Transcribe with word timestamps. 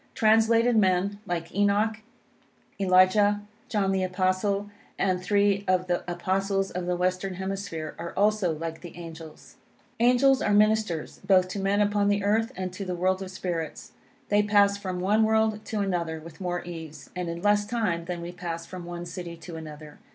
Translated 0.15 0.75
men, 0.75 1.19
like 1.27 1.53
Enoch, 1.53 1.97
Elijah, 2.79 3.41
John 3.69 3.91
the 3.91 4.01
Apostle, 4.01 4.71
and 4.97 5.21
three 5.21 5.63
of 5.67 5.85
the 5.85 6.03
Apostles 6.11 6.71
of 6.71 6.87
the 6.87 6.95
Western 6.95 7.35
Hemisphere, 7.35 7.93
are 7.99 8.11
also 8.17 8.51
like 8.57 8.81
the 8.81 8.97
angels. 8.97 9.57
Angels 9.99 10.41
are 10.41 10.55
ministers, 10.55 11.19
both 11.23 11.49
to 11.49 11.59
men 11.59 11.81
upon 11.81 12.07
the 12.07 12.23
earth, 12.23 12.51
and 12.55 12.73
to 12.73 12.83
the 12.83 12.95
world 12.95 13.21
of 13.21 13.29
spirits. 13.29 13.91
They 14.29 14.41
pass 14.41 14.75
from 14.75 15.01
one 15.01 15.21
world 15.21 15.63
to 15.65 15.81
another 15.81 16.19
with 16.19 16.41
more 16.41 16.63
ease, 16.65 17.11
and 17.15 17.29
in 17.29 17.43
less 17.43 17.67
time 17.67 18.05
than 18.05 18.21
we 18.23 18.31
pass 18.31 18.65
from 18.65 18.85
one 18.85 19.05
city 19.05 19.37
to 19.37 19.55
another. 19.55 19.99